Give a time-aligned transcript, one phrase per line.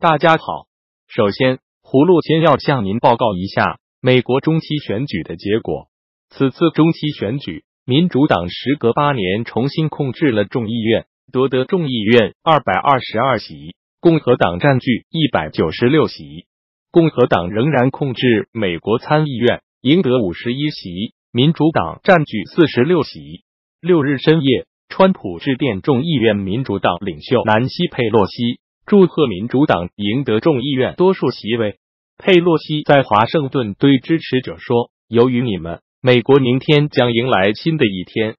[0.00, 0.68] 大家好，
[1.08, 5.88] 首先，葫芦先要向您报告一下美国中期选举的结果。
[6.30, 16.46] 此次中期选举，民主党时隔八年重新控制了众议院，夺得众议院二百二十二席，共和党占据一百九十六席。
[16.92, 23.42] 共和党仍然控制美国参议院，赢得五十一席，民主党占据四十六席。
[23.80, 31.76] 六日深夜，川普致电众议院民主党领袖南希·佩洛西，祝贺民主党赢得众议院多数席位。
[32.16, 38.36] 佩洛西在华盛顿对支持者说：“由于你们，美国明天将迎来新的一天。”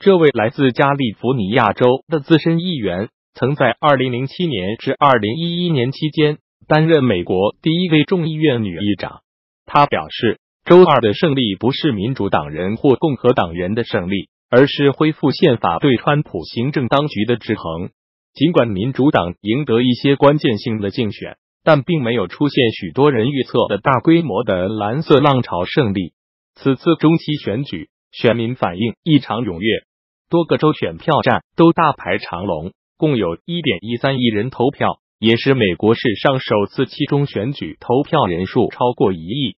[0.00, 6.38] 这位来自加利福尼亚州的资深议员，曾在二零零七年至二零一一年期间。
[6.68, 9.20] 担任美国第一位众议院女议长，
[9.66, 17.90] 他表示，周二的胜利不是民主党人或共和党人的胜利，而是恢复宪法对川普行政当局的制衡。
[18.34, 26.14] 尽管民主党赢得一些关键性的竞选，但并没有出现许多人预测的大规模的蓝色浪潮胜利。
[26.54, 29.84] 此次中期选举，选民反应异常踊跃，
[30.30, 34.98] 多个州选票站都大排长龙，共有一点一三亿人投票。
[35.18, 39.54] 也是美国史上首次期中选举投票人数超过一亿。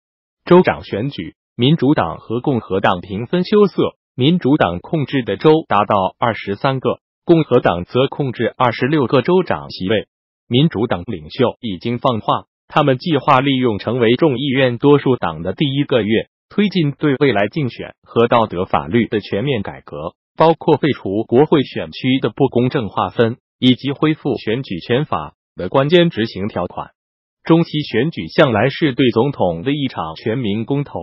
[0.44, 10.08] 州长选举，民主党和共和党平分秋色，民主党控制的州达到二十三个，共和党则控制二十六个州长席位。
[10.48, 25.34] 民主党领袖已经放话，他们计划利用成为众议院多数党的第一个月，推进对未来竞选和道德法律的全面改革，包括废除国会选区的不公正划分，以及恢复选举权法。
[25.54, 26.92] 的关键执行条款。
[27.44, 30.98] 中期选举向来是对总统的一场全民公投。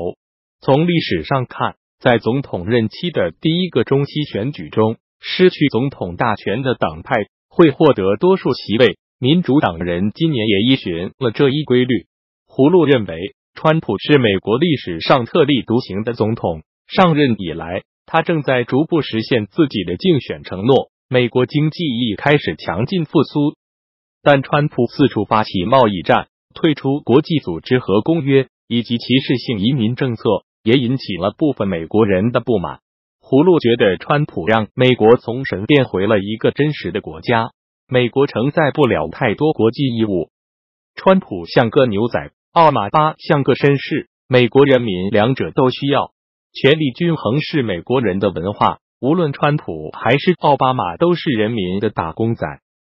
[0.59, 7.15] 从历史上看，在总统任期的第一个中期选举中，失去总统大权的党派
[7.49, 8.97] 会获得多数席位。
[9.19, 12.05] 民主党人今年也依循了这一规律。
[12.47, 16.63] 葫芦认为，川普是美国历史上特立独行的总统。
[16.87, 20.89] 上任以来，他正在逐步实现自己的竞选承诺。
[21.09, 23.55] 美国经济已开始强劲复苏。
[24.23, 30.23] 但川普四处发起贸易战、退出国际组织和公约，以及歧视性移民政策，
[30.63, 32.79] 也引起了部分美国人的不满。
[33.29, 37.51] 葫芦觉得，川普让美国从神变回了一个真实的国家，
[37.87, 40.31] 美国承载不了太多国际义务。
[40.95, 46.09] 川普像个牛仔，奥马巴像个绅士，美国人民两者都需要。
[46.53, 52.47] 权力均衡是美国人的文化，无论川普还是奥巴马，都是人民的打工仔。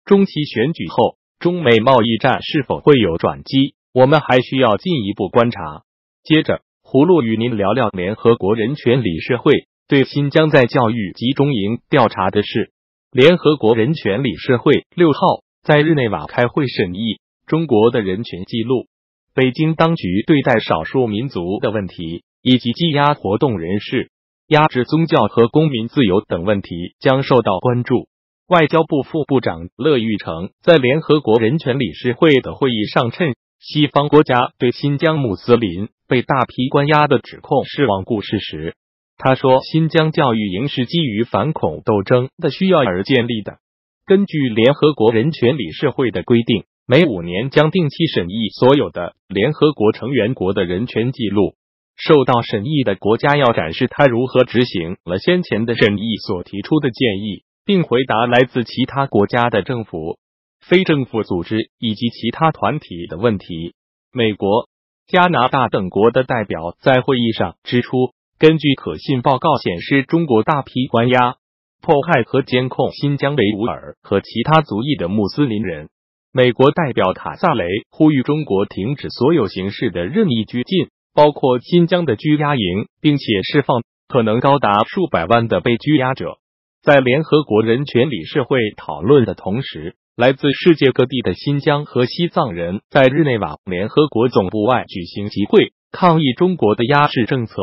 [0.03, 3.75] 中期选举后，中美贸易战是否会有转机？
[3.93, 5.83] 我们还需要进一步观察。
[6.23, 12.71] 接着，葫芦与您聊聊联合国人权理事会对新疆在教育集中营调查的事。
[13.11, 15.19] 联合国人权理事会六号
[15.61, 18.87] 在日内瓦开会审议中国的人权记录。
[19.35, 24.09] 北京当局对待少数民族的问题，以及羁押活动人士、
[24.47, 28.07] 压制宗教和公民自由等问题将受到关注。
[28.47, 38.73] 外交部副部长乐玉成在联合国人权理事会的会议上称，西方国家对新疆穆斯林被大批关押的指控是罔顾事实。
[39.17, 43.57] 他说，新疆教育营是基于反恐斗争的需要而建立的。
[44.05, 51.55] 根据联合国人权理事会的规定，每五年将定期审议所有的联合国成员国的人权记录。
[51.95, 57.43] 受到审议的国家要展示他如何执行了先前的审议所提出的建议。
[57.65, 60.17] 并回答来自其他国家的政府、
[60.59, 63.73] 非政府组织以及其他团体的问题。
[64.11, 64.67] 美国、
[65.07, 71.35] 加拿大等国的代表在会议上指出，根据可信报告显示，中国大批关押、
[71.81, 75.89] 迫害和监控新疆维吾尔和其他族裔的穆斯林人。
[76.33, 86.39] 美国代表卡萨雷呼吁中国停止所有形式的任意拘禁，包括新疆的拘押营，并且释放可能高达数百万的被拘押者。
[86.81, 97.53] 在联合国人权理事会讨论的同时，来自世界各地的新疆和西藏人在日内瓦联合国总部外举行集会，抗议中国的压制政策。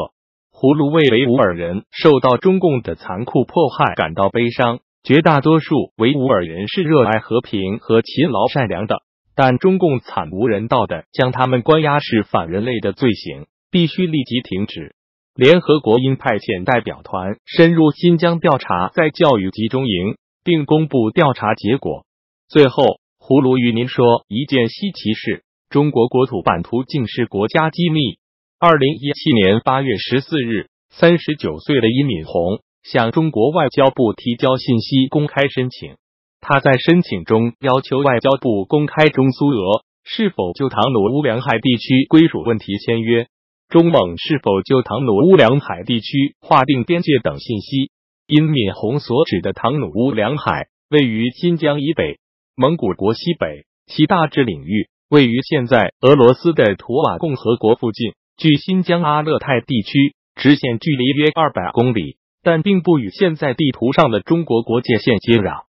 [0.60, 4.80] 葫芦为维吾尔人受到中共的残酷迫害感到悲伤。
[5.02, 8.96] 绝大多数维吾尔人是热爱和平和勤劳善良的，
[9.34, 14.94] 但中共惨无人道的将他们关押是反人类的罪行，必须立即停止。
[15.34, 22.04] 联合国应派遣代表团深入新疆调查在教育集中营，并公布调查结果。
[22.50, 28.20] 最后，葫芦与您说一件稀奇事：中国国土版图竟是国家机密。
[28.62, 35.96] 二零一七年八月十四日，三十九岁的殷敏红向中国外交部提交信息公开申请。
[36.42, 43.28] 他在申请中要求外交部公开中苏俄是否就唐努乌梁海地区归属问题签约，
[43.70, 47.90] 中蒙是否就唐努乌梁海地区划定边界等信息。
[48.26, 52.18] 殷敏红所指的唐努乌梁海位于新疆以北，
[52.56, 65.64] 蒙古国西北，其大致领域位于现在俄罗斯的图瓦共和国附近，距新疆阿勒泰地区直线距离约二百公里，但并不与现在地图上的中国国界线接壤。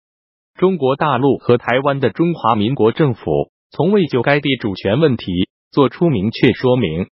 [0.56, 7.06] 中国大陆和台湾的中华民国政府从未就该地主权问题作出明确说明，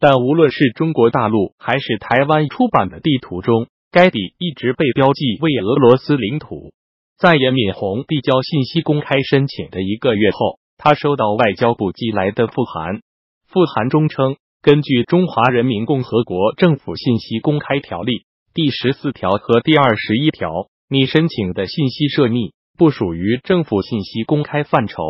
[0.00, 3.68] 但无论是中国大陆还是台湾出版的地图中。
[3.92, 6.72] 该地一直被标记为俄罗斯领土。
[7.18, 13.02] 在严敏洪递交信息公开申请的一个月后，他收到外交部寄来的复函。
[13.48, 18.12] 复函中称，根据《中华人民共和国政府信息公开条例》
[18.52, 25.02] 第十四条和第二十一条，你申请的信息涉密，不属于政府信息公开范畴。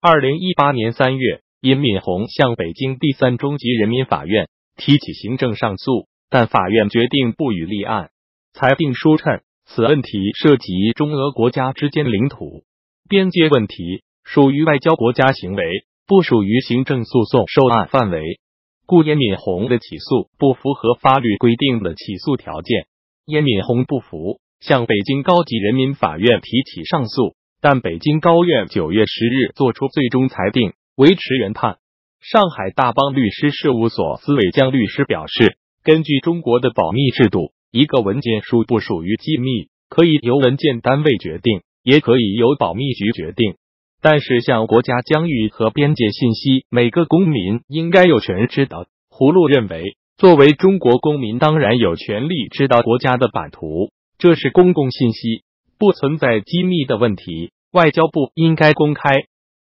[0.00, 4.48] 二零一八年三月，殷敏洪向北京第三中级人民法院
[4.78, 8.08] 提起行政上诉，但法院决定不予立案。
[8.54, 10.08] 裁定书称，此问题
[10.38, 12.64] 涉及中俄国家之间领土
[13.10, 18.40] 边界问题，属于外交国家行为，不属于行政诉讼受案范围，
[18.86, 22.86] 故叶敏红的起诉不符合法律规定的起诉条件。
[23.26, 31.78] 叶敏红不服，向北京高级人民法院提起上诉，但北京高院九月十日作出最终裁定，维持原判。
[32.20, 37.52] 上海大邦律师事务所司伟江律师表示，根据中国的保密制度。
[37.72, 43.56] 一个文件属不属于机密，可以由文件单位决定，也可以由保密局决定。
[44.00, 48.86] 但是，像国家疆域和边界信息，每个公民应该有权知道。
[49.10, 55.42] 葫芦认为，作为中国公民，当然有权利知道国家的版图，这是公共信息，
[55.78, 57.50] 不存在机密的问题。
[57.72, 59.10] 外交部应该公开。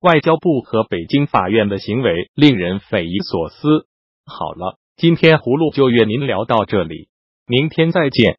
[0.01, 3.85] 外交部和北京法院的行为令人匪夷所思。
[4.25, 7.09] 好了，今天葫芦就约您聊到这里。
[7.45, 8.37] 明天再见。